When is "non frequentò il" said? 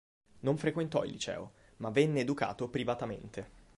0.39-1.11